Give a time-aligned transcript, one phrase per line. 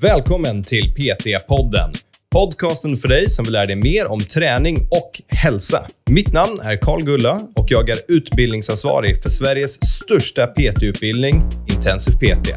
[0.00, 1.94] Välkommen till PT-podden.
[2.32, 5.86] Podcasten för dig som vill lära dig mer om träning och hälsa.
[6.10, 12.48] Mitt namn är Karl Gulla och jag är utbildningsansvarig för Sveriges största PT-utbildning, Intensiv PT.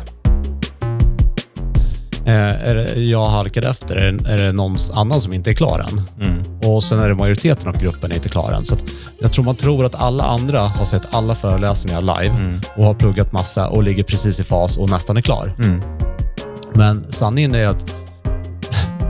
[2.25, 3.95] Eh, är jag halkade efter?
[3.95, 6.01] Är det, är det någon annan som inte är klar än?
[6.69, 8.65] Och sen är det majoriteten av gruppen inte klar än.
[8.65, 8.77] Så
[9.19, 13.31] jag tror man tror att alla andra har sett alla föreläsningar live och har pluggat
[13.31, 15.55] massa och ligger precis i fas och nästan är klar.
[16.81, 17.93] Men sanningen är att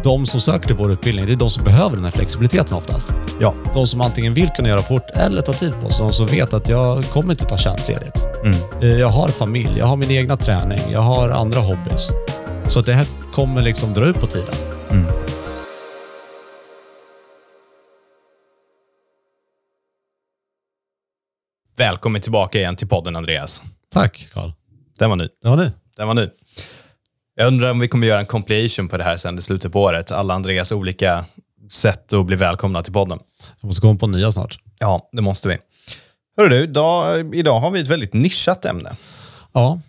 [0.04, 3.14] de som söker till vår utbildning, det är de som behöver den här flexibiliteten oftast.
[3.42, 3.56] Ja.
[3.74, 6.06] De som antingen vill kunna göra fort eller ta tid på sig.
[6.06, 8.28] De som vet att jag kommer inte ta tjänstledigt.
[8.82, 12.10] Eh, Jag har familj, jag har min egna träning, jag har andra hobbys.
[12.68, 14.56] Så det här kommer liksom dra ut på tiden.
[21.78, 23.64] Välkommen tillbaka igen till podden, Andreas.
[23.94, 24.52] Tack Karl.
[25.00, 25.28] Den var ny.
[25.44, 25.72] Det var ni.
[25.98, 26.30] Den var ny.
[27.36, 29.82] Jag undrar om vi kommer göra en compilation på det här sen i slutet på
[29.82, 30.12] året.
[30.12, 31.26] Alla Andreas olika
[31.72, 33.20] sätt att bli välkomna till podden.
[33.62, 34.60] Jag måste komma på nya snart.
[34.80, 35.58] Ja, det måste vi.
[36.38, 38.96] Hörru du, idag, idag har vi ett väldigt nischat ämne.
[39.54, 39.80] Ja.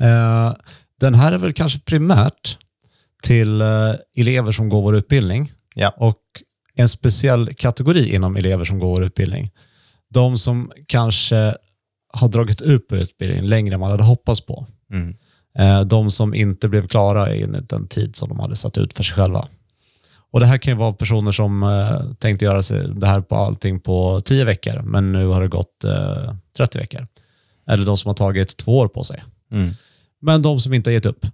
[0.00, 0.54] Eh,
[1.00, 2.58] den här är väl kanske primärt
[3.22, 3.68] till eh,
[4.16, 5.92] elever som går vår utbildning Ja.
[5.96, 6.16] och
[6.74, 9.50] en speciell kategori inom elever som går vår utbildning.
[10.14, 11.54] De som kanske
[12.12, 14.66] har dragit ut på utbildningen längre än man hade hoppats på.
[14.92, 15.16] Mm.
[15.58, 19.04] Eh, De som inte blev klara enligt den tid som de hade satt ut för
[19.04, 19.48] sig själva.
[20.30, 22.62] Och Det här kan ju vara personer som eh, tänkte göra
[22.94, 27.06] det här på allting på 10 veckor, men nu har det gått eh, 30 veckor.
[27.68, 29.24] Eller de som har tagit två år på sig.
[29.52, 29.70] Mm.
[30.22, 31.26] Men de som inte har gett upp.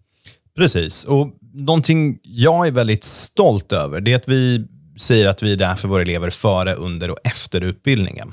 [0.57, 1.05] Precis.
[1.05, 4.67] Och någonting jag är väldigt stolt över, det är att vi
[4.99, 8.33] säger att vi är där för våra elever före, under och efter utbildningen.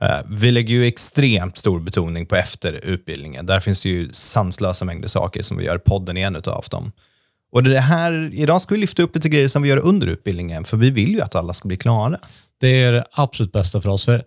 [0.00, 3.46] Eh, Vi lägger ju extremt stor betoning på efter utbildningen.
[3.46, 6.92] Där finns det ju sanslösa mängder saker som vi gör podden i en av dem.
[7.52, 10.64] Och det här, idag ska vi lyfta upp lite grejer som vi gör under utbildningen,
[10.64, 12.18] för vi vill ju att alla ska bli klara.
[12.60, 14.04] Det är det absolut bästa för oss.
[14.04, 14.24] För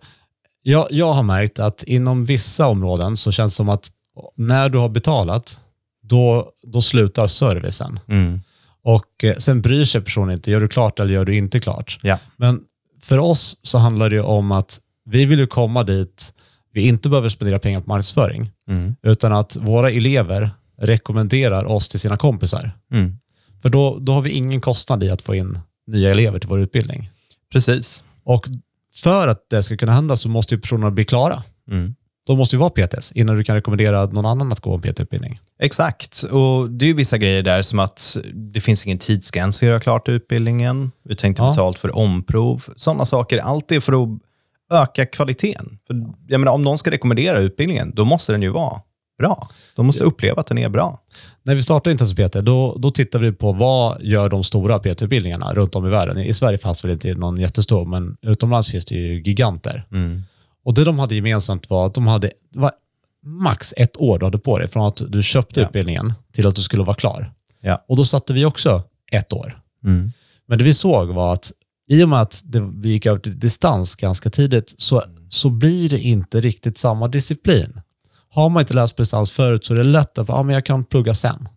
[0.62, 3.90] jag, jag har märkt att inom vissa områden så känns det som att
[4.36, 5.60] när du har betalat,
[6.02, 8.00] då, då slutar servicen.
[8.82, 11.98] Och eh, sen bryr sig personen inte, gör du klart eller gör du inte klart?
[12.02, 12.18] Ja.
[12.36, 12.60] Men
[13.02, 16.34] för oss så handlar det om att vi vill ju komma dit
[16.72, 18.50] vi inte behöver spendera pengar på marknadsföring,
[19.02, 22.70] utan att våra elever rekommenderar oss till sina kompisar.
[22.92, 23.16] Mm.
[23.62, 26.60] För då, då har vi ingen kostnad i att få in nya elever till vår
[26.60, 27.10] utbildning.
[27.52, 28.04] Precis.
[28.24, 28.48] Och
[28.94, 31.42] för att det ska kunna hända så måste ju personerna bli klara.
[31.70, 31.94] Mm.
[32.26, 35.38] De måste ju vara PTS innan du kan rekommendera någon annan att gå en PT-utbildning.
[35.60, 39.62] Exakt, och det är ju vissa grejer där som att det finns ingen tidsgräns att
[39.68, 40.92] göra klart utbildningen.
[41.04, 41.50] Vi tänkte Ja.
[41.50, 42.64] betalt för omprov.
[42.76, 43.38] Sådana saker.
[43.38, 44.08] Allt är för att
[44.72, 45.78] öka kvaliteten.
[45.86, 48.80] För, jag menar, om någon ska rekommendera utbildningen, då måste den ju vara
[49.18, 49.48] bra.
[49.76, 51.00] De måste uppleva att den är bra.
[51.42, 55.54] När vi startade Intensiv PT, då, då tittade vi på vad gör de stora PT-utbildningarna
[55.54, 56.18] runt om i världen.
[56.18, 59.86] I Sverige fanns väl inte någon jättestor, men utomlands finns det ju giganter.
[60.64, 62.72] Och det de hade gemensamt var att de hade var
[63.26, 65.66] max ett år du hade på dig från att du köpte Ja.
[65.66, 67.32] utbildningen till att du skulle vara klar.
[67.60, 67.84] Ja.
[67.88, 68.82] Och då satte vi också
[69.12, 69.58] ett år.
[70.46, 71.52] Men det vi såg var att
[71.90, 75.88] i och med att det, vi gick över till distans ganska tidigt så, så blir
[75.90, 77.80] det inte riktigt samma disciplin.
[78.28, 80.66] Har man inte läst på distans förut så är det lätt att ja, men jag
[80.66, 81.48] kan plugga sen.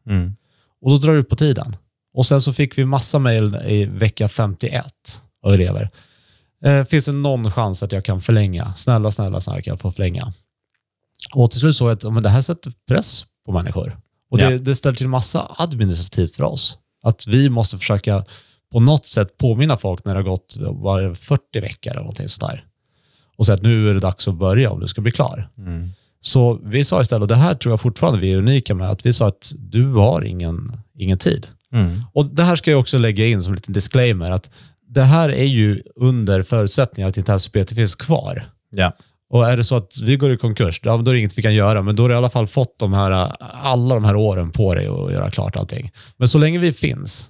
[0.82, 1.76] Och då drar det ut på tiden.
[2.14, 4.86] Och sen så fick vi massa mejl i vecka 51
[5.46, 5.90] av elever.
[6.66, 8.74] Eh, finns det någon chans att jag kan förlänga?
[8.76, 10.34] Snälla, snälla, snälla kan jag få förlänga?
[11.36, 13.98] Och till slut såg jag att men det här sätter press på människor.
[14.32, 14.58] Och det, Ja.
[14.58, 16.78] det ställer till massa administrativt för oss.
[17.04, 18.26] Att vi måste försöka
[18.72, 22.30] på något sätt påminna folk när det har gått var det 40 veckor eller någonting
[22.30, 22.66] sådär.
[23.38, 25.50] Och säga att nu är det dags att börja om du ska bli klar.
[26.20, 29.06] Så vi sa istället, och det här tror jag fortfarande vi är unika med, att
[29.06, 31.48] vi sa att du har ingen, ingen tid.
[32.14, 34.52] Och det här ska jag också lägga in som en liten disclaimer, att
[34.90, 38.46] det här är ju under förutsättning att Intensiv PT finns kvar.
[38.70, 38.94] Ja.
[39.30, 41.56] Och är det så att vi går i konkurs, då är det inget vi kan
[41.56, 43.32] göra, men då har du i alla fall fått de här,
[43.64, 45.92] alla de här åren på dig att göra klart allting.
[46.18, 47.30] Men så länge vi finns,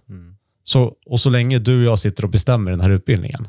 [0.70, 3.48] så, och så länge du och jag sitter och bestämmer den här utbildningen,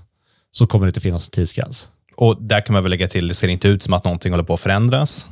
[0.53, 1.91] så kommer det inte finnas en tidsgräns.
[2.17, 4.45] Och där kan man väl lägga till, det ser inte ut som att någonting håller
[4.45, 5.29] på att förändras.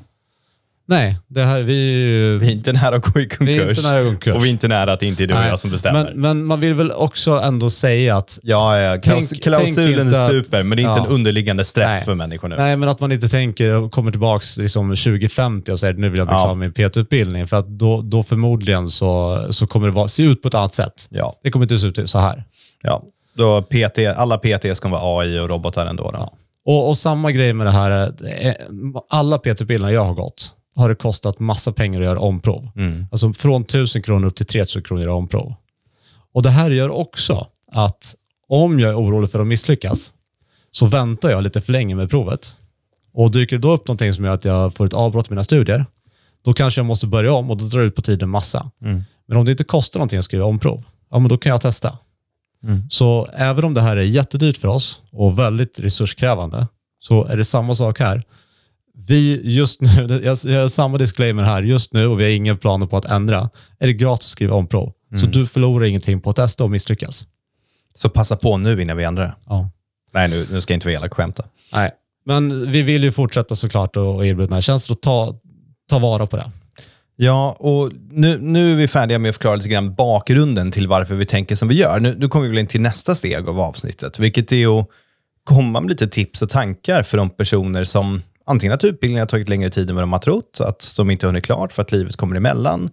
[0.89, 2.39] Nej, det här, vi.
[2.41, 3.49] Vi är inte nära att gå i konkurs.
[3.49, 4.35] Vi är inte nära konkurs.
[4.35, 6.05] Och vi är inte nära att det inte är du och jag som bestämmer.
[6.05, 10.15] Men, men man vill väl också ändå säga att ja, ja, klaus, Tänk- klausulen tänk
[10.15, 11.07] är att- super, men det är inte Ja.
[11.07, 12.05] en underliggande stress Nej.
[12.05, 12.57] för människor nu.
[12.57, 16.19] Nej, men att man inte tänker och kommer tillbaka liksom 2050 och säger nu vill
[16.19, 16.45] jag bli Ja.
[16.45, 17.47] klar med min PT-utbildning.
[17.47, 20.75] För att då, då förmodligen så, så kommer det vara, se ut på ett annat
[20.75, 21.07] sätt.
[21.11, 22.45] Ja, Det kommer inte se ut så här.
[22.83, 23.03] ja.
[23.37, 26.11] Då PT, alla PT ska vara AI och robotar ändå.
[26.11, 26.33] Då.
[26.67, 28.11] Och, och samma grej med det här,
[28.41, 28.53] eh,
[29.11, 32.71] alla PT-utbildningar jag har gått har det kostat massa pengar att göra omprov.
[32.77, 33.07] Mm.
[33.13, 35.55] Alltså från 1000 kronor upp till 3000 kronor att göra omprov.
[36.33, 38.15] Och det här gör också att
[38.49, 40.13] om jag är orolig för att misslyckas
[40.71, 42.57] så väntar jag lite för länge med provet.
[43.13, 45.45] Och dyker det då upp någonting som gör att jag får ett avbrott i mina
[45.45, 45.87] studier,
[46.45, 48.71] då kanske jag måste börja om och då drar det ut på tiden massa.
[48.83, 49.05] Mm.
[49.29, 51.99] Men om det inte kostar någonting att skriva omprov, ja men då kan jag testa.
[52.65, 52.91] Mm.
[52.91, 56.67] Så även om det här är jättedyrt för oss och väldigt resurskrävande,
[57.01, 58.25] så är det samma sak här.
[59.09, 62.57] Vi just nu, jag jag har samma disclaimer här, just nu och vi har inga
[62.57, 64.93] planer på att ändra, är det gratis att skriva omprov.
[65.21, 67.27] Så du förlorar ingenting på att testa och misslyckas.
[67.95, 69.35] Så passa på nu innan vi ändrar det.
[69.47, 69.71] Ja.
[70.13, 71.45] Nej, nu, nu ska jag inte vara elak och skämta.
[71.73, 71.91] Nej,
[72.25, 75.35] men vi vill ju fortsätta såklart och erbjuda den här tjänsten och ta,
[75.91, 76.51] ta vara på det.
[77.17, 81.15] Ja, och nu, nu är vi färdiga med att förklara lite grann bakgrunden till varför
[81.15, 82.01] vi tänker som vi gör.
[82.01, 84.89] Nu, nu kommer vi väl in till nästa steg av avsnittet, vilket är att
[85.45, 89.49] komma med lite tips och tankar för de personer som antingen att utbildningen har tagit
[89.49, 92.17] längre tid än vad de har trott, att de inte hunnit klart för att livet
[92.17, 92.91] kommer emellan,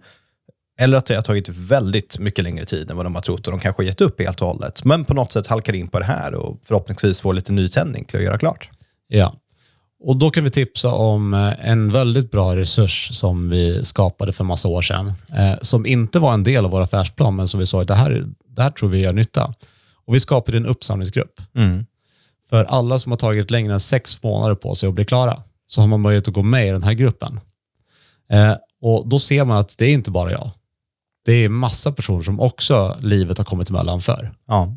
[0.80, 3.50] eller att det har tagit väldigt mycket längre tid än vad de har trott och
[3.50, 5.98] de kanske har gett upp helt och hållet, men på något sätt halkar in på
[5.98, 8.70] det här och förhoppningsvis får lite nytändning till att göra klart.
[9.08, 9.34] Ja,
[10.06, 14.44] och då kan vi tipsa om eh, en väldigt bra resurs som vi skapade för
[14.44, 17.66] massa år sedan, eh, som inte var en del av vår affärsplan, men som vi
[17.66, 18.24] sa att det här,
[18.56, 19.54] det här tror vi gör nytta.
[20.06, 21.40] Och vi skapade en uppsamlingsgrupp.
[22.54, 25.80] För alla som har tagit längre än sex månader på sig att bli klara, så
[25.80, 27.40] har man möjlighet att gå med i den här gruppen.
[28.32, 30.50] Eh, och då ser man att det är inte bara jag.
[31.24, 34.32] Det är massa personer som också livet har kommit emellan för.
[34.48, 34.74] Ja.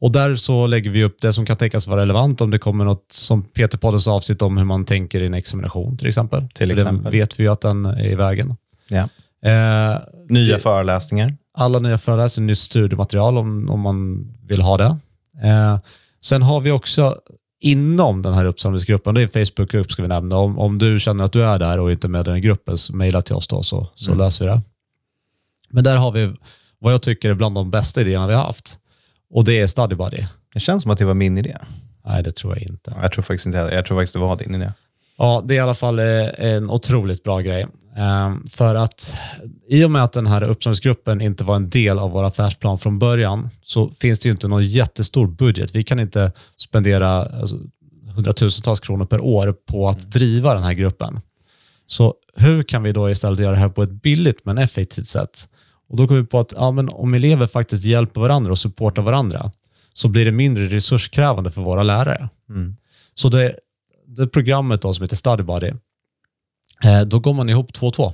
[0.00, 2.84] Och där så lägger vi upp det som kan tänkas vara relevant om det kommer
[2.84, 6.48] något som Peter Poddens avsnitt om hur man tänker i en examination till exempel.
[6.54, 7.02] Till För exempel.
[7.02, 8.56] Den vet vi ju att den är i vägen.
[8.88, 9.08] Ja.
[9.50, 9.98] Eh,
[10.28, 11.36] Nya föreläsningar.
[11.54, 14.96] alla nya föreläsningar, nytt studiematerial om, om man vill ha det.
[15.44, 15.78] Eh,
[16.24, 17.18] sen har vi också
[17.60, 21.24] inom den här uppsamlingsgruppen, det är en Facebookgrupp ska vi nämna, om, om du känner
[21.24, 23.62] att du är där och inte med i den gruppen, så mejla till oss då
[23.62, 24.60] så, så löser vi det.
[25.70, 26.32] Men där har vi
[26.78, 28.78] vad jag tycker är bland de bästa idéerna vi har haft.
[29.30, 30.26] Och det är Study Buddy.
[30.54, 31.58] Det känns som att det var min idé.
[32.04, 32.94] Nej, det tror jag inte.
[33.02, 34.72] Jag tror faktiskt inte Jag tror faktiskt det var din idé.
[35.18, 36.04] Ja, det är i alla fall eh,
[36.38, 37.66] en otroligt bra grej.
[37.96, 39.14] Ehm, För att
[39.68, 42.98] i och med att den här uppsamlingsgruppen inte var en del av vår affärsplan från
[42.98, 45.74] början så finns det ju inte någon jättestor budget.
[45.74, 47.56] Vi kan inte spendera alltså,
[48.14, 51.20] hundratusentals kronor per år på att driva den här gruppen.
[51.86, 55.48] Så hur kan vi då istället göra det här på ett billigt men effektivt sätt?
[55.88, 59.02] Och då kom vi på att ja, men om elever faktiskt hjälper varandra och supportar
[59.02, 59.52] varandra
[59.92, 62.28] så blir det mindre resurskrävande för våra lärare.
[63.14, 63.56] Så det,
[64.06, 65.74] det programmet då som heter Study Buddy, eh,
[67.06, 68.12] då går man ihop två och två.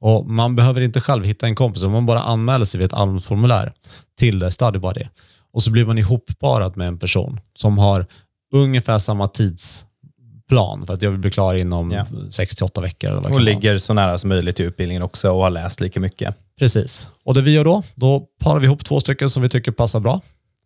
[0.00, 3.24] Och man behöver inte själv hitta en kompis, man bara anmäler sig vid ett allmänt
[3.24, 3.72] formulär
[4.18, 5.04] till eh, Study Buddy.
[5.52, 8.06] Och så blir man ihopparad med en person som har
[8.54, 12.06] ungefär samma tidsplan för att jag vill bli klar inom Ja.
[12.10, 13.10] 6-8 veckor.
[13.10, 16.00] Eller vad Och ligger så nära som möjligt till utbildningen också och har läst lika
[16.00, 16.34] mycket.
[16.58, 17.08] Precis.
[17.24, 20.00] Och det vi gör då, då parar vi ihop två stycken som vi tycker passar
[20.00, 20.20] bra.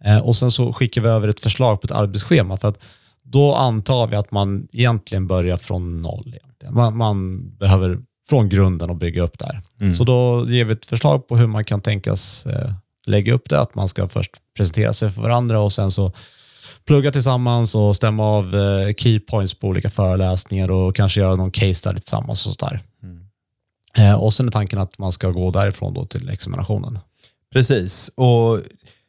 [0.04, 2.56] Eh, och sen så skickar vi över ett förslag på ett arbetsschema.
[2.56, 2.78] För att
[3.22, 6.36] då antar vi att man egentligen börjar från noll.
[6.64, 6.74] Egentligen.
[6.74, 9.62] Man, man behöver från grunden och bygga upp där.
[9.94, 12.70] Så då ger vi ett förslag på hur man kan tänkas eh,
[13.06, 13.60] lägga upp det.
[13.60, 16.12] Att man ska först presentera sig för varandra och sen så
[16.86, 21.50] plugga tillsammans och stämma av eh, key points på olika föreläsningar och kanske göra någon
[21.50, 22.80] case study tillsammans och sådär.
[23.98, 26.98] Eh, och sen är tanken att man ska gå därifrån då till examinationen.
[27.52, 28.10] Precis.
[28.14, 28.60] Och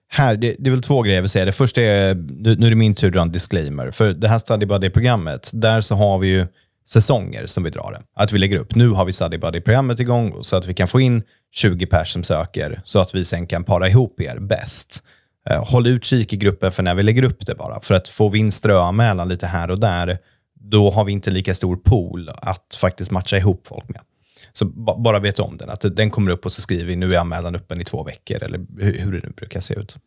[0.08, 1.46] här, det, det är väl två grejer jag vill säga.
[1.46, 3.92] Det första är, nu, nu är det min tur att dra en disclaimer.
[3.92, 6.48] För det här Study Buddy-programmet, där så har vi ju
[6.88, 8.22] säsonger som vi drar det.
[8.22, 11.00] Att vi lägger upp, nu har vi Study Buddy-programmet igång så att vi kan få
[11.00, 11.24] in
[11.54, 15.04] 20 pers som söker så att vi sen kan para ihop er bäst.
[15.50, 17.82] Eh, håll utkik i gruppen för när vi lägger upp det bara.
[17.82, 20.18] För att får vi in ströanmälan lite här och där,
[20.60, 24.02] då har vi inte lika stor pool att faktiskt matcha ihop folk med.
[24.54, 27.16] Så ba- bara vet om den, att den kommer upp och så skriver vi nu
[27.16, 29.98] är anmälan öppen i två veckor, eller hur det nu brukar se ut.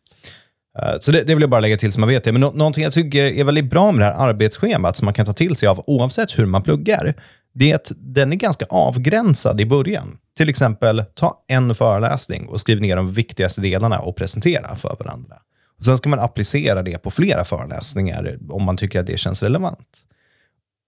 [0.81, 2.31] Eh, så det, det vill jag bara lägga till så man vet det.
[2.31, 5.25] Men nå- någonting jag tycker är väldigt bra med det här arbetsschemat som man kan
[5.25, 7.13] ta till sig av oavsett hur man pluggar,
[7.53, 10.17] det är att den är ganska avgränsad i början.
[10.37, 15.35] Till exempel, ta en föreläsning och skriv ner de viktigaste delarna och presentera för varandra.
[15.77, 19.43] Och sen ska man applicera det på flera föreläsningar om man tycker att det känns
[19.43, 19.87] relevant.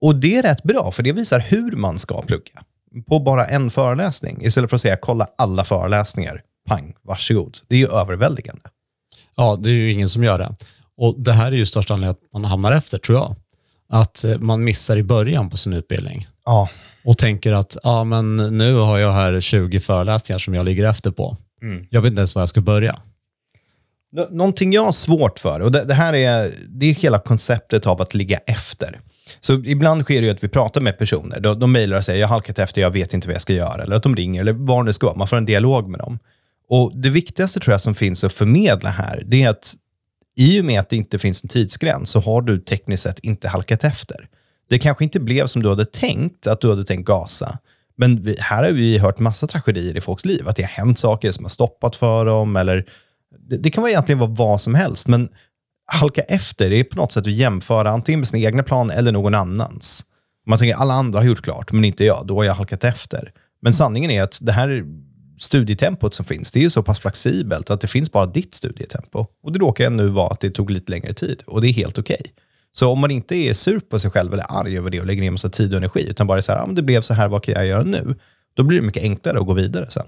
[0.02, 2.64] Och det är rätt bra, för det visar hur man ska plugga.
[3.08, 6.42] På bara en föreläsning, istället för att säga kolla alla föreläsningar.
[6.68, 7.58] Pang, varsågod.
[7.68, 8.62] Det är ju överväldigande.
[9.36, 10.56] Ja, det är ju ingen som gör det.
[10.98, 13.36] Och det här är ju största anledningen att man hamnar efter, tror jag.
[13.90, 16.70] Att eh, man missar i början på sin utbildning Ja.
[17.06, 21.12] och tänker att ja, men nu har jag här 20 föreläsningar som jag ligger efter
[21.12, 21.38] på.
[21.90, 22.96] Jag vet inte ens var jag ska börja.
[24.12, 27.86] Nå- Någonting jag har svårt för, och det, det här är, det är hela konceptet
[27.88, 29.00] av att ligga efter.
[29.40, 31.40] Så ibland sker det ju att vi pratar med personer.
[31.40, 33.54] De, de mejlar och säger jag har halkat efter, jag vet inte vad jag ska
[33.54, 33.84] göra.
[33.84, 35.18] Eller att de ringer, eller vad det ska vara.
[35.18, 36.20] Man får en dialog med dem.
[36.72, 39.76] Och Det viktigaste tror jag som finns att förmedla här, det är att
[40.36, 43.48] i och med att det inte finns en tidsgräns så har du tekniskt sett inte
[43.48, 44.28] halkat efter.
[44.70, 47.58] Det kanske inte blev som du hade tänkt, att du hade tänkt gasa.
[47.98, 50.48] Men vi, här har vi hört massa tragedier i folks liv.
[50.48, 52.56] Att det har hänt saker som har stoppat för dem.
[52.56, 52.86] Eller,
[53.50, 55.08] det, det kan vara egentligen vara vad som helst.
[55.08, 55.30] Men
[55.86, 59.12] halka efter, det är på något sätt att jämföra antingen med sin egna plan eller
[59.12, 60.06] någon annans.
[60.48, 62.28] Man tänker alla andra har gjort klart, men inte jag.
[62.28, 63.32] Då har jag halkat efter.
[63.62, 64.84] Men sanningen är att det här
[65.42, 69.26] studietempot som finns, det är ju så pass flexibelt att det finns bara ditt studietempo.
[69.44, 71.98] Och det råkar nu vara att det tog lite längre tid och det är helt
[71.98, 72.18] okej.
[72.20, 72.32] Okay.
[72.74, 75.22] Så om man inte är sur på sig själv eller arg över det och lägger
[75.22, 77.28] ner massa tid och energi, utan bara är så här, ah, det blev så här,
[77.28, 78.16] vad kan jag göra nu?
[78.54, 80.06] Då blir det mycket enklare att gå vidare sen.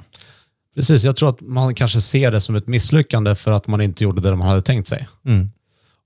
[0.76, 4.04] Precis, jag tror att man kanske ser det som ett misslyckande för att man inte
[4.04, 5.08] gjorde det man hade tänkt sig.
[5.26, 5.50] Mm.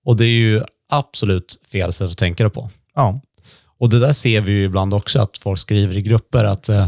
[0.06, 2.70] Och det är ju absolut fel sätt att tänka det på.
[2.96, 3.22] Ja.
[3.80, 6.88] Och det där ser vi ju ibland också, att folk skriver i grupper att Eh,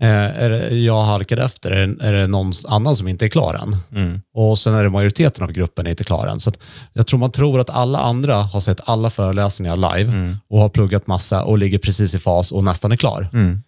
[0.00, 3.54] är det, jag halkade efter, är det, är det någon annan som inte är klar
[3.54, 3.76] än?
[3.92, 4.20] Mm.
[4.34, 6.40] Och sen är det majoriteten av gruppen inte klar än.
[6.40, 6.52] Så
[6.92, 10.36] jag tror man tror att alla andra har sett alla föreläsningar live mm.
[10.48, 13.28] och har pluggat massa och ligger precis i fas och nästan är klar.
[13.32, 13.62] Mm.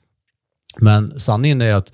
[0.80, 1.92] Men sanningen är att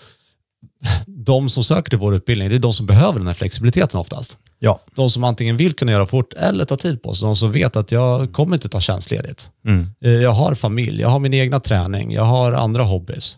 [1.06, 4.38] de som söker till vår utbildning, det är de som behöver den här flexibiliteten oftast.
[4.58, 4.80] Ja.
[4.94, 7.26] De som antingen vill kunna göra fort eller ta tid på sig.
[7.26, 9.50] De som vet att jag kommer inte ta tjänstledigt.
[9.66, 9.90] Mm.
[10.04, 13.36] Eh, jag har familj, jag har min egna träning, jag har andra hobbys.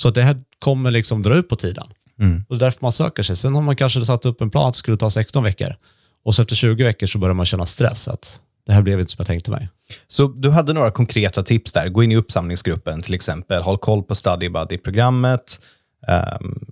[0.00, 1.86] Så det här kommer liksom dra ut på tiden.
[2.20, 2.44] Mm.
[2.48, 3.36] Och det är därför man söker sig.
[3.36, 5.74] Sen har man kanske satt upp en plan att det skulle ta 16 veckor.
[6.24, 8.08] Och så efter 20 veckor så börjar man känna stress.
[8.08, 9.68] att det här blev inte som jag tänkte mig.
[10.08, 11.88] Så du hade några konkreta tips där.
[11.88, 13.62] Gå in i uppsamlingsgruppen till exempel.
[13.62, 15.60] Håll koll på Study Buddy-programmet.
[16.38, 16.66] Um...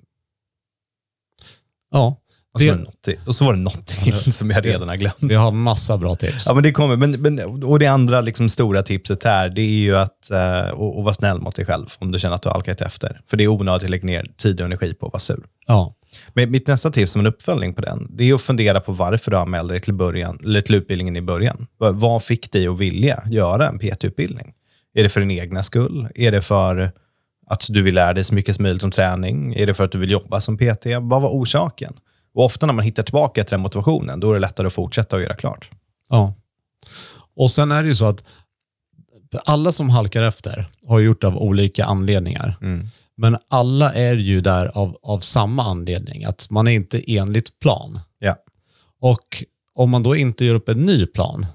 [1.90, 2.16] Ja,
[2.58, 4.88] och så, det, var det något, och så var det något till som jag redan
[4.88, 5.16] har glömt.
[5.18, 6.44] Vi har massa bra tips.
[6.46, 6.96] Ja, men det kommer.
[6.96, 10.98] Men, men, och det andra liksom, stora tipset här, det är ju att uh, och,
[10.98, 13.20] och vara snäll mot dig själv om du känner att du har halkat efter.
[13.30, 15.44] För det är onödigt att lägga ner tid och energi på att vara sur.
[15.66, 15.94] Ja.
[16.34, 19.30] Men mitt nästa tips som en uppföljning på den, det är att fundera på varför
[19.30, 21.66] du anmälde dig till, början, eller till utbildningen i början.
[21.78, 24.52] Vad fick dig att vilja göra en PT-utbildning?
[24.94, 26.08] Är det för din egna skull?
[26.14, 26.92] Är det för
[27.46, 29.54] att du vill lära dig så mycket som möjligt om träning?
[29.54, 30.86] Är det för att du vill jobba som PT?
[31.00, 31.94] Vad var orsaken?
[32.34, 35.16] Och ofta när man hittar tillbaka till den motivationen, då är det lättare att fortsätta
[35.16, 35.70] och göra klart.
[36.08, 36.34] Ja.
[37.36, 38.24] Och sen är det ju så att
[39.44, 42.56] alla som halkar efter har gjort det av olika anledningar.
[42.62, 42.86] Mm.
[43.16, 48.00] Men alla är ju där av, av samma anledning, att man är inte enligt plan.
[48.18, 48.36] Ja.
[49.00, 49.44] Och
[49.74, 51.46] om man då inte gör upp en ny plan,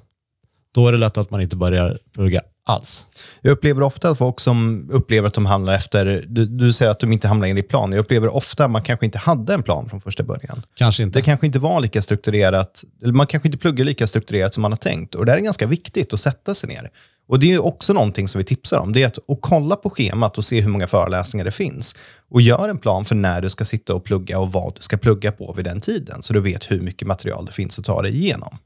[0.74, 3.08] då är det lätt att man inte börjar plugga alls.
[3.42, 7.00] Jag upplever ofta att folk som upplever att de hamnar efter, du, du säger att
[7.00, 7.92] de inte hamnar in i plan.
[7.92, 10.66] Jag upplever ofta att man kanske inte hade en plan från första början.
[10.76, 11.20] Kanske inte.
[11.20, 14.78] Det kanske inte var lika strukturerat, man kanske inte pluggar lika strukturerat som man har
[14.78, 15.16] tänkt.
[15.16, 16.92] Och det är ganska viktigt att sätta sig ner.
[17.28, 18.94] Och Det är också någonting som vi tipsar om.
[18.94, 21.96] Det är att, att kolla på schemat och se hur många föreläsningar det finns.
[22.30, 24.98] Och gör en plan för när du ska sitta och plugga och vad du ska
[24.98, 26.24] plugga på vid den tiden.
[26.24, 28.58] Så du vet hur mycket material det finns att ta dig igenom.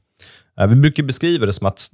[0.60, 1.90] Eh, vi brukar beskriva det som att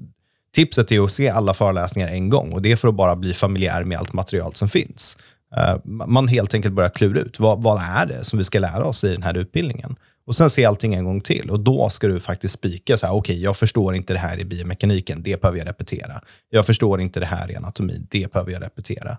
[0.54, 3.34] Tipset är att se alla föreläsningar en gång och det är för att bara bli
[3.34, 5.18] familjär med allt material som finns.
[5.56, 8.84] Eh, man helt enkelt börjar klura ut vad, vad är det som vi ska lära
[8.84, 9.96] oss i den här utbildningen.
[10.26, 13.14] Och sen se allting en gång till och då ska du faktiskt spika så här,
[13.14, 16.20] okej, okay, jag förstår inte det här i biomekaniken, det behöver jag repetera.
[16.50, 19.18] Jag förstår inte det här i anatomi, det behöver jag repetera.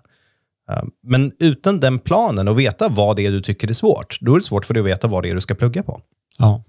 [0.70, 4.34] Eh, men utan den planen och veta vad det är du tycker är svårt, då
[4.34, 6.00] är det svårt för dig att veta vad det är du ska plugga på.
[6.38, 6.62] Ja.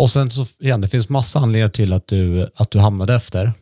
[0.00, 3.52] Och sen så, igen, det finns massa anledningar till att du, att du hamnade efter.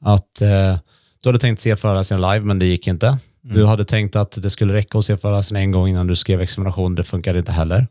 [0.00, 0.78] Att eh,
[1.22, 3.06] du hade tänkt se föreläsningen live, men det gick inte.
[3.06, 3.56] Mm.
[3.56, 6.40] Du hade tänkt att det skulle räcka att se föreläsningen en gång innan du skrev
[6.40, 6.94] examination.
[6.94, 7.86] Det funkade inte heller.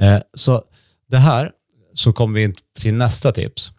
[0.00, 0.62] Eh, så
[1.10, 1.50] det här,
[1.94, 3.72] så kommer vi in till nästa tips.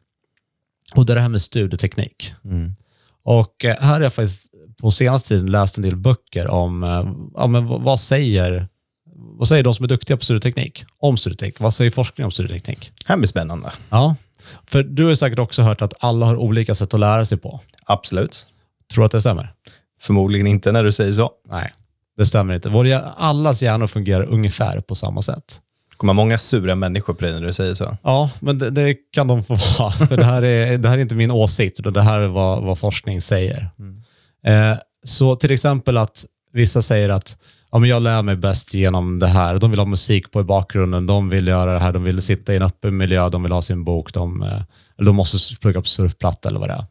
[0.95, 2.33] Och det är det här med studieteknik.
[2.45, 2.75] Mm.
[3.23, 4.47] Och eh, här har jag faktiskt
[4.81, 8.67] på senaste tiden läst en del böcker om eh, ja, men vad säger
[9.23, 11.59] vad säger de som är duktiga på studieteknik om studieteknik?
[11.59, 12.91] Vad säger forskningen om studieteknik?
[13.05, 13.71] Det här blir spännande.
[13.89, 14.15] Ja,
[14.65, 17.59] för du har säkert också hört att alla har olika sätt att lära sig på.
[17.85, 18.45] Absolut.
[18.93, 19.53] Tror du att det stämmer?
[20.01, 21.31] Förmodligen inte när du säger så.
[21.49, 21.71] Nej,
[22.17, 22.69] det stämmer inte.
[22.69, 22.87] Vår,
[23.17, 25.61] allas hjärnor fungerar ungefär på samma sätt.
[25.89, 27.97] Det kommer många sura människor på dig när du säger så.
[28.03, 29.91] Ja, men det, det kan de få vara.
[30.07, 32.63] För det här är, det här är inte min åsikt, utan det här är vad,
[32.63, 33.69] vad forskning säger.
[33.79, 34.01] Mm.
[34.45, 37.37] Eh, så till exempel att vissa säger att
[37.71, 39.57] ja, men jag lär mig bäst genom det här.
[39.57, 42.53] De vill ha musik på i bakgrunden, de vill göra det här, de vill sitta
[42.53, 44.61] i en öppen miljö, de vill ha sin bok, de, eh,
[44.97, 46.85] eller de måste plugga på surfplatta eller vad det är.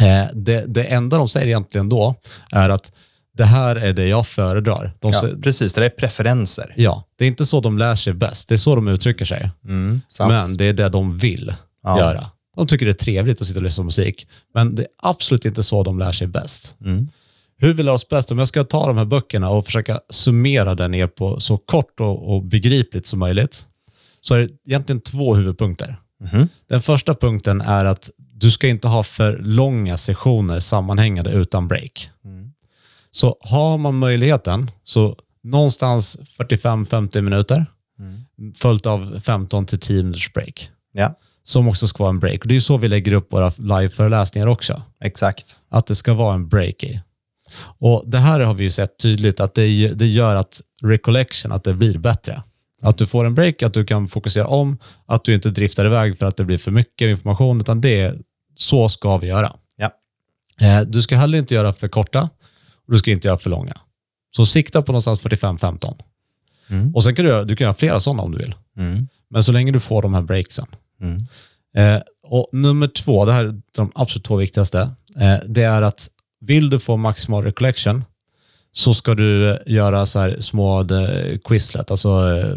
[0.00, 2.14] Eh, det, det enda de säger egentligen då
[2.52, 2.92] är att
[3.34, 4.92] det här är det jag föredrar.
[4.98, 6.74] De ja, precis, det är preferenser.
[6.76, 8.48] Ja, det är inte så de lär sig bäst.
[8.48, 9.50] Det är så de uttrycker sig.
[9.64, 11.98] Mm, men det är det de vill ja.
[11.98, 12.26] göra.
[12.56, 15.44] De tycker det är trevligt att sitta och lyssna på musik, men det är absolut
[15.44, 16.76] inte så de lär sig bäst.
[16.80, 17.08] Mm.
[17.62, 20.74] Hur vi lär oss bäst, om jag ska ta de här böckerna och försöka summera
[20.74, 23.66] det ner på så kort och, och begripligt som möjligt,
[24.20, 25.96] så är det egentligen två huvudpunkter.
[26.20, 26.48] Mhm.
[26.68, 32.10] Den första punkten är att du ska inte ha för långa sessioner sammanhängande utan break.
[33.10, 37.66] Så har man möjligheten, så någonstans 45-50 minuter,
[38.56, 42.40] följt av 15 till 10 minuters break, Ja, som också ska vara en break.
[42.40, 45.56] Och det är ju så vi lägger upp våra liveföreläsningar också, exakt.
[45.70, 47.00] att det ska vara en break i.
[47.78, 51.64] Och Det här har vi ju sett tydligt att det, det gör att recollection, att
[51.64, 52.42] det blir bättre.
[52.82, 56.18] Att du får en break, att du kan fokusera om, att du inte driftar iväg
[56.18, 58.14] för att det blir för mycket information, utan det
[58.56, 59.56] så ska vi göra.
[59.76, 59.90] Ja.
[60.60, 62.22] Eh, Du ska heller inte göra för korta
[62.86, 63.76] och du ska inte göra för långa.
[64.36, 65.94] Så sikta på någonstans 45-15.
[66.70, 66.94] Mm.
[66.94, 68.54] Och sen kan du, göra, du kan göra flera sådana om du vill.
[68.78, 69.08] Mm.
[69.30, 70.66] Men så länge du får de här breaksen.
[71.00, 71.16] Mm.
[71.76, 74.80] Eh, och nummer två, det här är de absolut två viktigaste,
[75.20, 76.08] eh, det är att
[76.42, 78.04] vill du få maximal recollection
[78.72, 82.56] så ska du eh, göra så här små eh, quizlet, alltså eh,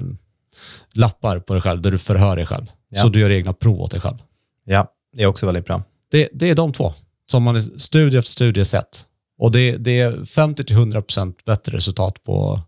[0.94, 2.66] lappar på dig själv där du förhör dig själv.
[2.90, 3.02] Ja.
[3.02, 4.18] Så du gör egna prov åt dig själv.
[4.66, 5.84] Ja, det är också väldigt bra.
[6.12, 6.94] Det, det är de två
[7.32, 9.06] som man i studie efter studie sett.
[9.38, 12.60] Och det, det är 50-100% bättre resultat på,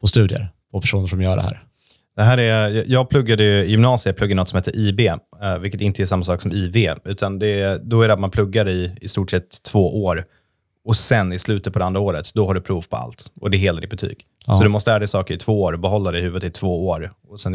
[0.00, 1.62] på studier på personer som gör det här.
[2.16, 5.00] Det här är, jag pluggade ju, i gymnasiet pluggade något som heter IB,
[5.60, 6.94] vilket inte är samma sak som IV.
[7.04, 10.24] Utan det, då är det att man pluggar i i stort sett två år.
[10.90, 13.32] Och sen i slutet på det andra året, då har du prov på allt.
[13.40, 14.26] Och det är hela ditt betyg.
[14.46, 14.56] Ja.
[14.56, 16.88] Så du måste lära dig saker i två år, behålla det i huvudet i två
[16.88, 17.12] år.
[17.28, 17.54] Och, sen,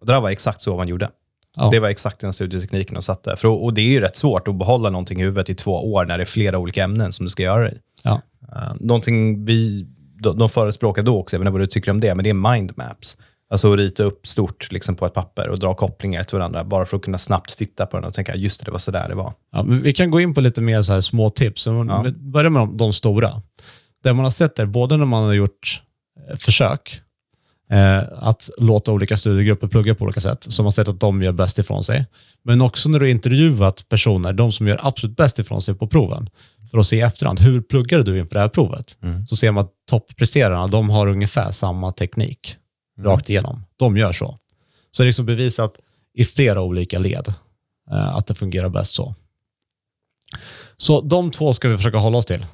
[0.00, 1.10] och det där var exakt så man gjorde.
[1.56, 1.68] Ja.
[1.70, 3.36] Det var exakt den studietekniken de satte.
[3.36, 6.04] För, och det är ju rätt svårt att behålla någonting i huvudet i två år
[6.04, 7.78] när det är flera olika ämnen som du ska göra i.
[8.04, 8.20] Ja.
[8.56, 9.86] Uh, någonting vi,
[10.22, 12.30] de, de förespråkar då också, jag vet inte vad du tycker om det, men det
[12.30, 13.16] är mindmaps.
[13.52, 16.86] Alltså att rita upp stort liksom, på ett papper och dra kopplingar till varandra, bara
[16.86, 19.08] för att kunna snabbt titta på den och tänka, just det, det var så där
[19.08, 19.32] det var.
[19.52, 21.66] Ja, vi kan gå in på lite mer så här små tips.
[21.66, 22.02] Ja.
[22.02, 23.42] vi börjar med de, de stora.
[24.02, 25.82] Det man har sett är, både när man har gjort
[26.30, 27.00] eh, försök
[27.70, 31.32] eh, att låta olika studiegrupper plugga på olika sätt, så har sett att de gör
[31.32, 32.06] bäst ifrån sig.
[32.44, 35.86] Men också när du har intervjuat personer, de som gör absolut bäst ifrån sig på
[35.86, 36.28] proven,
[36.70, 38.96] för att se i efterhand, hur pluggade du inför det här provet?
[39.26, 42.56] Så ser man att toppresterarna, de har ungefär samma teknik
[43.04, 43.64] rakt igenom.
[43.76, 44.38] De gör så.
[44.90, 45.74] Så det är liksom bevisat
[46.14, 47.34] i flera olika led
[47.90, 49.14] eh, att det fungerar bäst så.
[50.76, 52.46] Så de två ska vi försöka hålla oss till.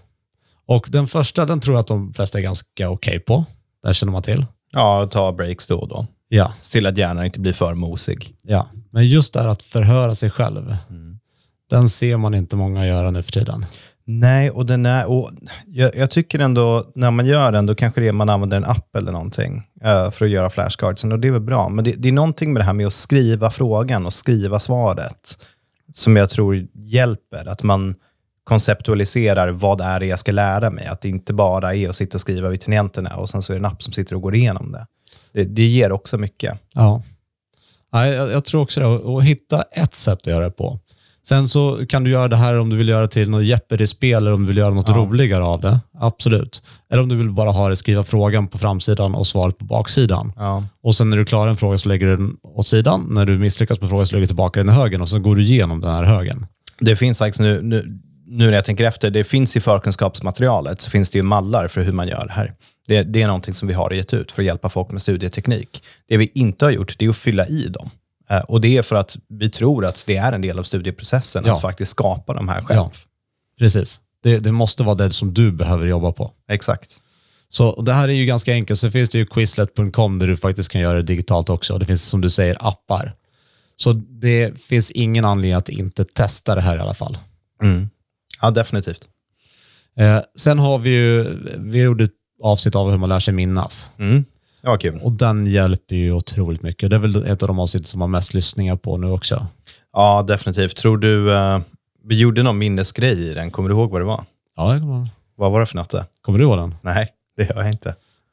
[0.67, 3.45] Och den första, den tror jag att de flesta är ganska okej på.
[3.83, 4.47] Det här känner man till.
[4.71, 6.07] Ja, ta breaks då och då.
[6.29, 8.35] Ja, Se till att hjärnan inte blir för mosig.
[8.43, 8.67] ja.
[8.91, 10.77] Men just det här att förhöra sig själv,
[11.71, 13.67] den ser man inte många göra nu för tiden.
[14.11, 15.31] Nej, och den är, och
[15.67, 18.65] jag, jag tycker ändå, när man gör den, då kanske det är man använder en
[18.65, 21.69] app eller någonting uh, för att göra flashcardsen, och det är väl bra.
[21.69, 25.39] Men det, det är någonting med det här med att skriva frågan och skriva svaret
[25.95, 27.49] som jag tror hjälper.
[27.49, 27.95] Att man
[28.45, 30.87] konceptualiserar vad är det jag ska lära mig.
[30.87, 33.55] Att det inte bara är att sitta och skriva vid tangenterna och sen så är
[33.55, 34.87] det en app som sitter och går igenom det.
[35.33, 36.59] Det, det ger också mycket.
[36.75, 37.03] Ja.
[37.93, 39.17] Nej, jag, jag tror också det.
[39.17, 40.79] att hitta ett sätt att göra det på.
[41.29, 44.33] Sen så kan du göra det här om du vill göra till något Jeopardy-spel eller
[44.33, 44.95] om du vill göra något Ja.
[44.95, 45.81] roligare av det.
[46.01, 46.63] Absolut.
[46.93, 50.33] Eller om du vill bara ha det, skriva frågan på framsidan och svaret på baksidan.
[50.37, 50.65] Ja.
[50.83, 53.07] Och sen när du klarar en fråga så lägger du den åt sidan.
[53.11, 55.37] När du misslyckas med frågan så lägger du tillbaka den i högen och så går
[55.37, 56.47] du igenom den här högen.
[56.81, 60.91] Det finns faktiskt nu, nu, nu när jag tänker efter, det finns i förkunskapsmaterialet så
[60.91, 62.53] finns det ju mallar för hur man gör det här.
[62.87, 65.83] Det, det är någonting som vi har gett ut för att hjälpa folk med studieteknik.
[66.09, 67.91] Det vi inte har gjort, det är att fylla i dem.
[68.31, 71.45] Eh, och det är för att vi tror att det är en del av studieprocessen
[71.47, 71.55] Ja.
[71.55, 72.79] att faktiskt skapa de här själv.
[72.79, 72.91] Ja.
[73.59, 74.01] Precis.
[74.23, 76.33] Det, det måste vara det som du behöver jobba på.
[76.49, 77.01] Exakt.
[77.49, 78.81] Så det här är ju ganska enkelt.
[78.81, 81.79] Så finns det ju quizlet.com där du faktiskt kan göra det digitalt också.
[81.79, 83.13] Det finns som du säger appar.
[83.77, 87.19] Så det finns ingen anledning att inte testa det här i alla fall.
[87.63, 87.89] Mm.
[88.41, 89.09] Ja, definitivt.
[89.99, 91.25] Eh, sen har vi ju,
[91.59, 92.11] vi gjorde ett
[92.43, 93.91] avsnitt av hur man lär sig minnas.
[93.99, 94.25] Mm.
[94.63, 95.01] Det var kul.
[95.03, 96.91] Och den hjälper ju otroligt mycket.
[96.91, 99.47] Det är väl ett av de avsnitt som har mest lyssningar på nu också.
[99.93, 100.77] Ja, definitivt.
[100.77, 101.61] Tror du, eh,
[102.05, 103.51] vi gjorde någon minnesgrej i den.
[103.51, 104.25] Kommer du ihåg vad det var?
[104.57, 105.91] Ja, jag kommer, Vad var det för något?
[105.91, 106.05] då?
[106.23, 106.75] kommer du ihåg den?
[106.83, 107.89] Nej, det gör jag inte.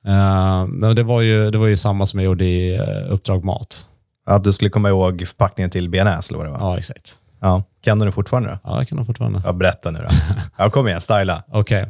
[0.07, 3.43] Eh, nej, det, var ju, det var ju samma som jag gjorde i uh, Uppdrag
[3.43, 3.88] Mat.
[4.25, 6.59] Att du skulle komma ihåg förpackningen till BNS eller vad det var?
[6.59, 7.15] Ja, exakt.
[7.39, 7.63] Ja.
[7.81, 8.59] Kan du den fortfarande då?
[8.63, 9.41] Ja, jag kan nog fortfarande.
[9.45, 10.07] Ja, berätta nu då.
[10.57, 11.43] Ja, kom igen, styla.
[11.47, 11.81] Okej.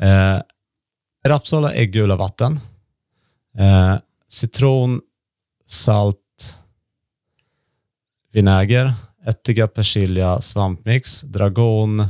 [0.00, 0.40] Eh,
[1.28, 2.60] rapsolla, ägg, gula vatten.
[3.58, 3.96] Eh,
[4.28, 5.00] citron,
[5.66, 6.56] salt,
[8.32, 8.92] vinäger,
[9.26, 12.06] ättika, persilja, svampmix, dragon,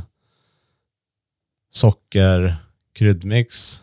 [1.71, 2.55] socker,
[2.95, 3.81] kryddmix.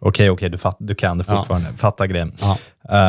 [0.00, 1.36] Okej, okej, du, fatt, du kan det Ja.
[1.36, 1.72] fortfarande.
[1.78, 2.32] Fatta grejen.
[2.40, 2.58] Ja.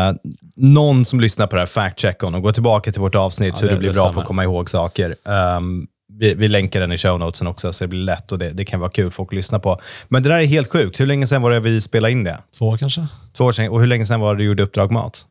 [0.09, 0.15] Eh,
[0.55, 3.53] någon som lyssnar på det här, fact check on och gå tillbaka till vårt avsnitt
[3.55, 4.21] Ja, hur det- du blir det bra på stämmer.
[4.21, 5.15] att komma ihåg saker.
[5.25, 5.87] Ehm,
[6.21, 8.65] vi, vi länkar den i show notesen också, så det blir lätt och det, det
[8.65, 9.81] kan vara kul för folk att lyssna på.
[10.07, 10.99] Men det där är helt sjukt.
[10.99, 12.37] Hur länge sedan var det vi spelade in det?
[12.57, 13.07] Två år kanske?
[13.33, 13.69] Två år sedan.
[13.69, 15.25] Och hur länge sedan var det du gjorde Uppdrag Mat?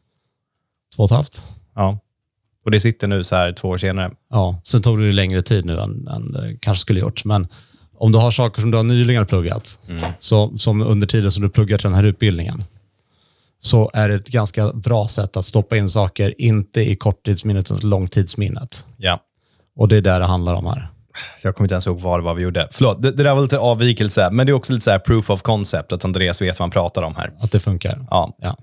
[0.97, 1.43] Två och ett halvt?
[1.75, 1.99] Ja.
[2.65, 4.11] Och det sitter nu så här två år senare.
[4.31, 7.25] Ja, sen tog det ju längre tid nu än, än det kanske skulle gjort.
[7.25, 7.49] Men
[7.99, 9.79] om du har saker som du har nyligen pluggat,
[10.19, 12.65] så, som under tiden som du pluggar till den här utbildningen,
[13.59, 17.91] så är det ett ganska bra sätt att stoppa in saker, inte i korttidsminnet utan
[17.91, 18.87] långtidsminnet.
[18.97, 19.21] Ja.
[19.81, 20.89] Och det är där det handlar om här.
[21.43, 22.69] Jag kommer inte ens ihåg vad det var vi gjorde.
[22.73, 25.31] Förlåt, det, det där var lite avvikelse, men det är också lite så här proof
[25.31, 27.33] of concept, att Andreas vet vad han pratar om här.
[27.41, 28.07] Att det funkar.
[28.11, 28.37] Ja.
[28.39, 28.57] Ja.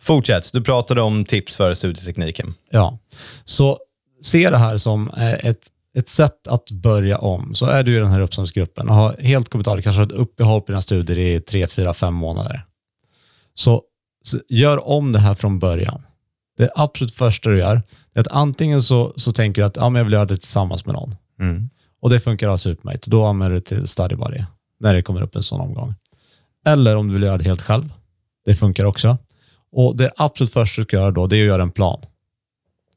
[0.00, 0.52] Fortsätt.
[0.52, 2.54] Du pratade om tips för studietekniken.
[2.70, 2.98] Ja,
[3.44, 3.78] så
[4.22, 5.60] se det här som eh, ett,
[5.98, 7.54] ett sätt att börja om.
[7.54, 10.60] Så är du i den här uppsamlingsgruppen och har helt kommit av kanske ett uppehåll
[10.60, 12.64] på dina studier i tre, fyra, fem månader.
[13.54, 13.82] Så,
[14.24, 16.02] så gör om det här från början.
[16.56, 17.82] Det absolut första du gör
[18.14, 20.86] är att antingen så, så tänker du att ja, men jag vill göra det tillsammans
[20.86, 21.16] med någon.
[22.02, 23.06] Och det funkar alltså utmärkt.
[23.06, 24.40] Då använder du det till Study Buddy
[24.80, 25.94] när det kommer upp en sån omgång.
[26.66, 27.92] Eller om du vill göra det helt själv.
[28.44, 29.18] Det funkar också.
[29.72, 32.00] Och Det absolut första du ska göra då, det är att göra en plan.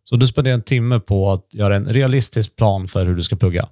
[0.03, 3.35] Så du spenderar en timme på att göra en realistisk plan för hur du ska
[3.35, 3.69] plugga.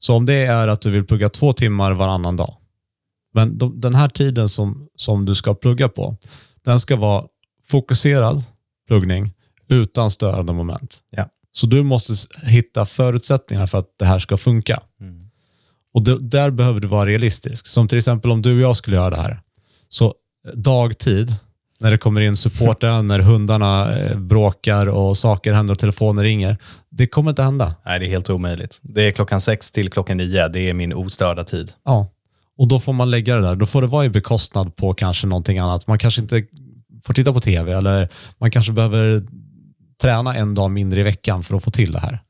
[0.00, 2.54] Så om det är att du vill plugga två timmar varannan dag,
[3.34, 6.16] men de, den här tiden som, som du ska plugga på,
[6.64, 7.24] den ska vara
[7.66, 8.42] fokuserad
[8.88, 9.32] pluggning
[9.68, 10.98] utan störande moment.
[11.10, 11.28] Ja.
[11.52, 12.14] Så du måste
[12.46, 14.80] hitta förutsättningar för att det här ska funka.
[15.94, 17.66] Och det, där behöver du vara realistisk.
[17.66, 19.40] Som till exempel om du och jag skulle göra det här.
[19.88, 20.14] Så
[20.54, 21.34] dagtid,
[21.80, 26.56] när det kommer in supportrar, när hundarna eh, bråkar och saker händer och telefoner ringer.
[26.90, 27.74] Det kommer inte hända.
[27.84, 28.78] Nej, det är helt omöjligt.
[28.82, 30.48] Det är klockan sex till klockan nio.
[30.48, 31.72] Det är min ostörda tid.
[31.84, 32.06] Ja.
[32.58, 33.56] Och då får man lägga det där.
[33.56, 35.86] Då får det vara i bekostnad på kanske någonting annat.
[35.86, 36.42] Man kanske inte
[37.08, 39.22] får titta på tv eller man kanske behöver
[40.02, 42.20] träna en dag mindre i veckan för att få till det här.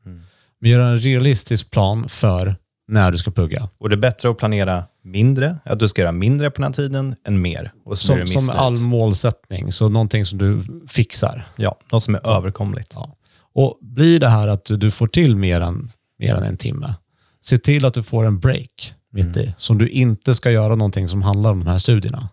[0.61, 2.57] Men göra en realistisk plan för
[2.89, 3.69] när du ska plugga.
[3.79, 6.73] Och det är bättre att planera mindre, att du ska göra mindre på den här
[6.73, 7.73] tiden, än mer.
[7.85, 11.45] Och Som, som all målsättning, så någonting som du fixar.
[11.57, 12.93] Ja, något som är överkomligt.
[12.95, 13.17] Ja.
[13.55, 16.95] Och blir det här att du, du får till mer än, mer än en timme,
[17.41, 21.09] se till att du får en break mitt i, som du inte ska göra någonting
[21.09, 22.29] som handlar om de här studierna.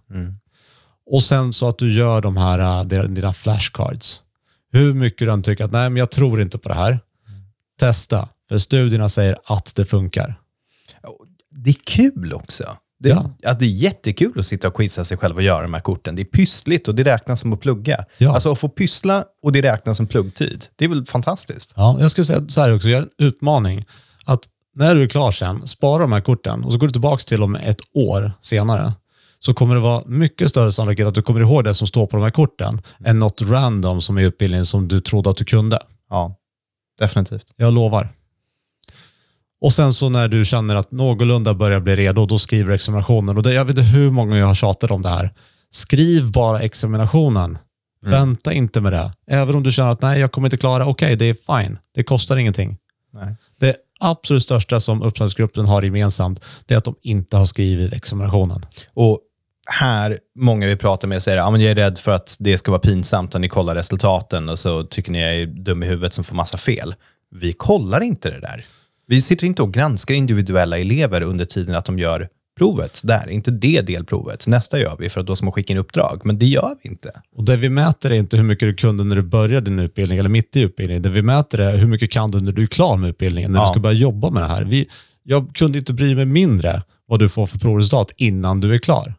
[1.12, 4.22] Och sen så att du gör de här, äh, dina- flashcards.
[4.72, 7.00] Hur mycket du än tycker att nej, men jag tror inte på det här.
[7.80, 10.36] Testa, för studierna säger att det funkar.
[11.52, 12.78] Det är kul också.
[13.00, 13.26] Det, Ja.
[13.44, 16.16] att det är jättekul att sitta och quizza sig själv och göra de här korten.
[16.16, 18.06] Det är pyssligt och det räknas som att plugga.
[18.18, 18.34] Ja.
[18.34, 20.66] Alltså att få pyssla och det räknas som pluggtid.
[20.76, 21.74] Det är väl fantastiskt?
[21.76, 23.86] Ja, jag skulle säga så här också, gör en utmaning.
[24.26, 24.44] Att
[24.76, 27.40] när du är klar sen, spara de här korten och så går du tillbaka till
[27.40, 28.94] dem ett år senare.
[29.40, 32.18] Så kommer det vara mycket större sannolikhet att du kommer ihåg det som står på
[32.18, 35.46] de här korten än något random som är i utbildningen som du trodde att du
[35.46, 35.80] kunde.
[36.10, 36.36] Ja,
[37.00, 37.46] definitivt.
[37.56, 38.10] Jag lovar.
[39.62, 43.38] Och sen så när du känner att någorlunda börjar bli redo, då skriver du examinationen.
[43.38, 45.34] Och det, jag vet inte hur många jag har tjatat om det här.
[45.70, 47.58] Skriv bara examinationen.
[48.06, 49.12] Vänta inte med det.
[49.28, 51.78] Även om du känner att nej, jag kommer inte klara, okej, det är fine.
[51.96, 52.78] Det kostar ingenting.
[53.16, 53.36] Nej.
[53.60, 58.66] Det absolut största som uppsamlingsgruppen har gemensamt, det är att de inte har skrivit examinationen.
[58.94, 59.20] Och
[59.68, 62.82] här, många vi pratar med säger att jag är rädd för att det ska vara
[62.82, 66.24] pinsamt när ni kollar resultaten och så tycker ni jag är dum i huvudet som
[66.24, 66.96] får massa fel.
[67.32, 68.64] Vi kollar inte det där.
[69.08, 73.30] Vi sitter inte och granskar individuella elever under tiden att de gör provet där.
[73.30, 74.48] Inte det delprovet.
[74.48, 76.22] Nästa gör vi för att då ska man skicka in uppdrag.
[76.24, 77.12] Men det gör vi inte.
[77.36, 80.18] Och det vi mäter är inte hur mycket du kunde när du började din utbildning
[80.20, 81.04] eller mitt i utbildningen.
[81.04, 83.60] Det vi mäter är hur mycket kan du när du är klar med utbildningen, när
[83.60, 83.68] Ja.
[83.68, 84.64] du ska börja jobba med det här.
[84.64, 84.88] Vi,
[85.24, 89.14] jag kunde inte bry mig mindre vad du får för provresultat innan du är klar.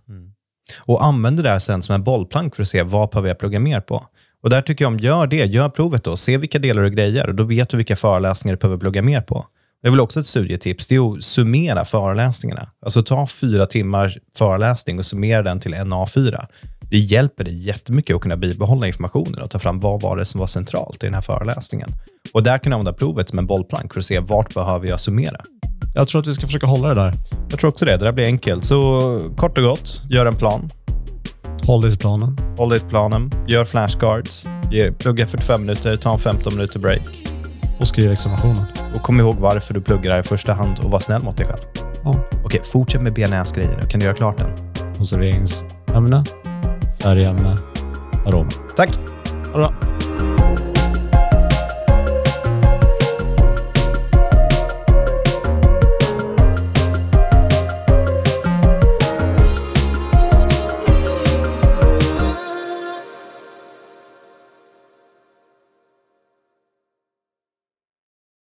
[0.78, 3.60] Och använd det där sen som en bollplank för att se vad behöver jag plugga
[3.60, 4.04] mer på.
[4.42, 5.36] Och där tycker jag om, gör det.
[5.44, 6.16] Gör provet då.
[6.16, 9.20] Se vilka delar du grejer och då vet du vilka föreläsningar du behöver plugga mer
[9.20, 9.46] på.
[9.82, 10.86] Det är väl också ett studietips.
[10.86, 12.68] Det är att summera föreläsningarna.
[12.84, 16.46] Alltså ta fyra timmars föreläsning och summera den till en A4.
[16.90, 20.40] Det hjälper dig jättemycket att kunna bibehålla informationen och ta fram vad var det som
[20.40, 21.88] var centralt i den här föreläsningen.
[22.32, 25.00] Och där kan du använda provet som en bollplank för att se vart behöver jag
[25.00, 25.40] summera.
[25.94, 27.12] Jag tror att vi ska försöka hålla det där.
[27.50, 27.96] Jag tror också det.
[27.96, 28.64] Det där blir enkelt.
[28.64, 30.68] Så kort och gott, gör en plan.
[31.66, 32.38] Håll dig till planen.
[32.56, 34.46] Håll dig till planen, gör flashcards,
[34.98, 37.26] plugga 45 minuter, ta en 15 minuter break.
[37.80, 38.75] Och skriv examinationen.
[38.96, 41.86] Och kom ihåg varför du pluggar i första hand och var snäll mot dig själv.
[42.04, 42.14] Ja.
[42.44, 43.88] Okej, fortsätt med bearnaise-grejen nu.
[43.88, 44.50] Kan du göra klart den?
[44.96, 46.24] Konserveringsämne,
[47.02, 47.56] färgämne,
[48.26, 48.50] aroma.
[48.76, 48.90] Tack!
[49.52, 49.95] Ha det bra.